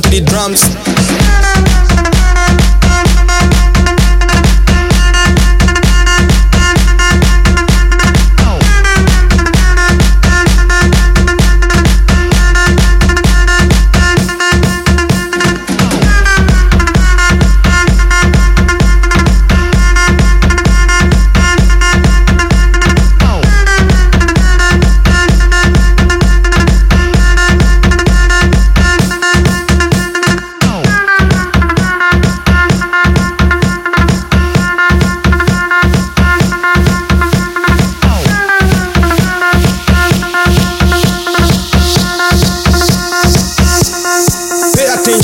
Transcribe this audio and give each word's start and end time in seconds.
to 0.00 0.08
the 0.08 0.20
drums. 0.20 0.91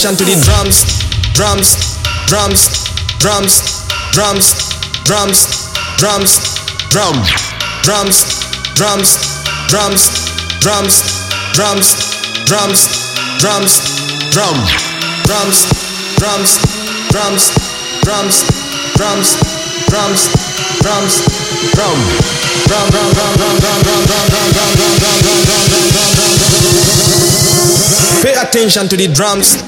Attention 0.08 0.26
to 0.26 0.32
the 0.32 0.40
drums, 0.40 0.88
drums, 1.36 1.76
drums, 2.28 2.64
drums, 3.20 3.60
drums, 4.14 4.40
drums, 5.04 5.44
drums, 5.98 6.32
drum, 6.88 7.16
drums, 7.84 8.24
drums, 8.72 9.20
drums, 9.68 10.00
drums, 10.64 10.96
drums, 11.52 11.88
drums, 12.48 12.88
drums, 13.36 13.72
drum, 14.32 14.56
drums, 15.28 15.68
drums, 16.16 16.56
drums, 17.12 17.52
drums, 18.08 18.40
drums, 18.96 19.36
drums, 19.88 20.20
drums, 20.80 21.20
drum, 21.76 22.00
drum, 22.64 22.88
drum, 22.88 23.12
drum, 23.12 23.36
drum, 23.36 23.58
drum, 23.60 23.82
drum, 23.84 23.84
drum, 23.84 24.04
drum, 24.04 24.38
drum, 24.38 24.48
drum, 24.48 24.72
drum, 24.72 24.96
drum, 24.96 25.18
drum, 25.18 25.44
drum, 25.44 25.68
drum, 25.68 25.88
drum, 25.88 26.12
drum. 26.14 26.28
Pay 28.22 28.34
attention 28.34 28.88
to 28.88 28.96
the 28.96 29.06
drums. 29.06 29.54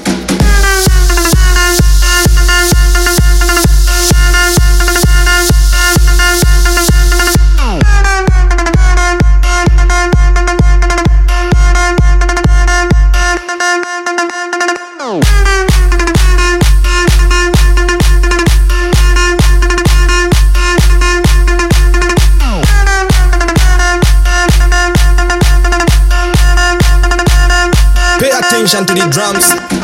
attention 28.61 28.85
to 28.85 28.93
the 28.93 29.09
drums. 29.09 29.80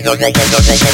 no, 0.00 0.14
no, 0.14 0.14
no, 0.14 0.28
no, 0.28 0.32
no, 0.32 0.58
no, 0.58 0.91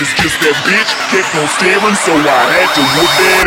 is 0.00 0.14
just 0.14 0.38
that 0.46 0.54
bitch. 0.62 0.94
Kept 1.10 1.34
on 1.34 1.48
staring, 1.58 1.96
so 1.98 2.14
I 2.14 2.42
had 2.54 2.70
to 2.70 2.82
look 2.94 3.14
at 3.18 3.37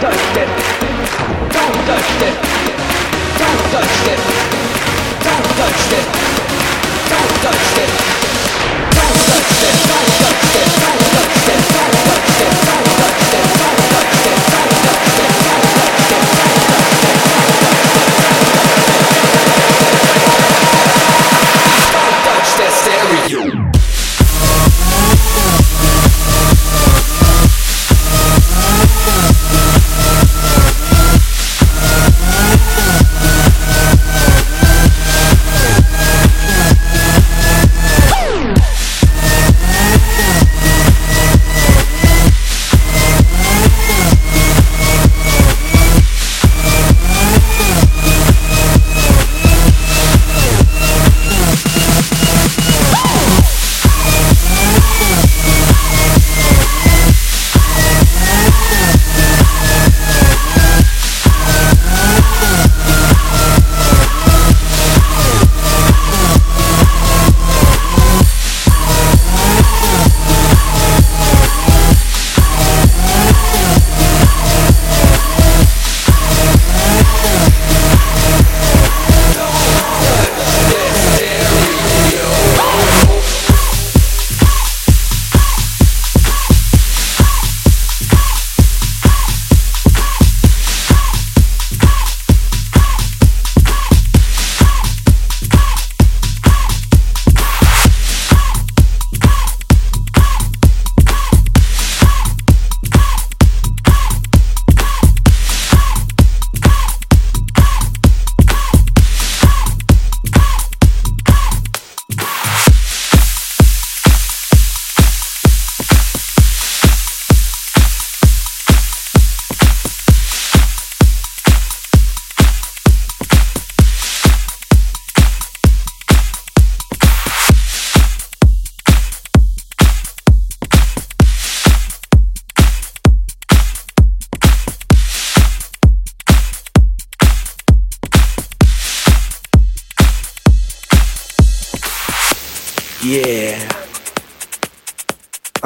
touch 0.00 0.36
it. 0.36 0.48
Don't 1.52 1.74
touch 1.86 2.22
it. 2.22 2.34
Don't 3.38 3.62
touch 3.72 4.08
it. 4.08 4.20
Don't 5.24 5.52
touch 5.62 5.92
it. 5.92 6.36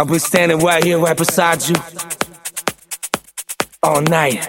I've 0.00 0.08
been 0.08 0.18
standing 0.18 0.60
right 0.60 0.82
here, 0.82 0.98
right 0.98 1.14
beside 1.14 1.60
you, 1.68 1.74
all 3.82 4.00
night, 4.00 4.48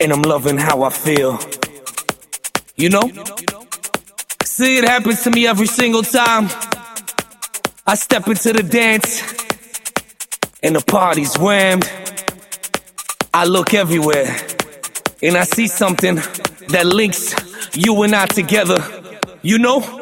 and 0.00 0.10
I'm 0.10 0.22
loving 0.22 0.56
how 0.56 0.84
I 0.84 0.88
feel. 0.88 1.38
You 2.74 2.88
know? 2.88 3.10
See, 4.42 4.78
it 4.78 4.84
happens 4.84 5.22
to 5.24 5.30
me 5.30 5.46
every 5.46 5.66
single 5.66 6.02
time. 6.02 6.48
I 7.86 7.94
step 7.94 8.26
into 8.26 8.54
the 8.54 8.62
dance, 8.62 9.20
and 10.62 10.76
the 10.76 10.80
party's 10.80 11.36
rammed. 11.38 11.86
I 13.34 13.44
look 13.44 13.74
everywhere, 13.74 14.34
and 15.22 15.36
I 15.36 15.44
see 15.44 15.66
something 15.66 16.14
that 16.14 16.86
links 16.86 17.34
you 17.76 18.02
and 18.02 18.14
I 18.14 18.24
together. 18.24 18.82
You 19.42 19.58
know? 19.58 20.01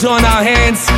Join 0.00 0.24
our 0.24 0.42
hands. 0.42 0.89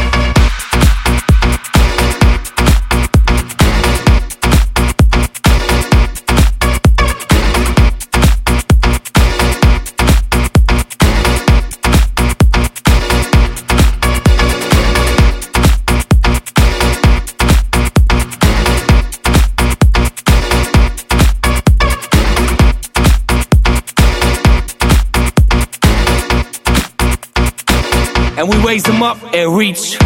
Up 29.12 29.34
and 29.34 29.54
reach. 29.56 30.01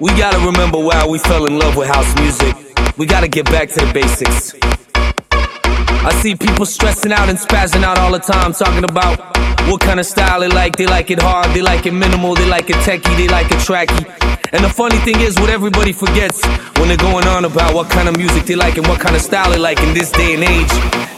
We 0.00 0.10
gotta 0.10 0.38
remember 0.38 0.78
why 0.78 1.06
we 1.06 1.18
fell 1.18 1.46
in 1.46 1.58
love 1.58 1.76
with 1.76 1.88
house 1.88 2.14
music. 2.20 2.54
We 2.96 3.06
gotta 3.06 3.28
get 3.28 3.46
back 3.46 3.68
to 3.70 3.80
the 3.84 3.92
basics. 3.92 4.54
I 5.32 6.12
see 6.22 6.36
people 6.36 6.66
stressing 6.66 7.12
out 7.12 7.28
and 7.28 7.36
spazzing 7.36 7.82
out 7.82 7.98
all 7.98 8.12
the 8.12 8.20
time, 8.20 8.52
talking 8.52 8.84
about 8.84 9.18
what 9.68 9.80
kind 9.80 9.98
of 9.98 10.06
style 10.06 10.40
they 10.40 10.48
like. 10.48 10.76
They 10.76 10.86
like 10.86 11.10
it 11.10 11.20
hard, 11.20 11.50
they 11.54 11.62
like 11.62 11.86
it 11.86 11.92
minimal, 11.92 12.34
they 12.34 12.48
like 12.48 12.70
it 12.70 12.76
techie, 12.76 13.16
they 13.16 13.28
like 13.28 13.46
it 13.50 13.58
tracky. 13.58 14.06
And 14.52 14.64
the 14.64 14.70
funny 14.70 14.98
thing 14.98 15.20
is, 15.20 15.34
what 15.40 15.50
everybody 15.50 15.92
forgets 15.92 16.46
when 16.78 16.88
they're 16.88 16.96
going 16.96 17.26
on 17.26 17.44
about 17.44 17.74
what 17.74 17.90
kind 17.90 18.08
of 18.08 18.16
music 18.16 18.44
they 18.44 18.54
like 18.54 18.78
and 18.78 18.86
what 18.86 19.00
kind 19.00 19.16
of 19.16 19.22
style 19.22 19.50
they 19.50 19.58
like 19.58 19.80
in 19.82 19.94
this 19.94 20.10
day 20.12 20.34
and 20.34 20.44
age, 20.44 20.70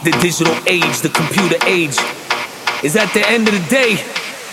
the 0.03 0.11
digital 0.21 0.55
age, 0.67 1.01
the 1.01 1.09
computer 1.09 1.57
age, 1.67 1.97
is 2.83 2.95
at 2.95 3.13
the 3.13 3.23
end 3.29 3.47
of 3.47 3.53
the 3.53 3.65
day, 3.69 3.93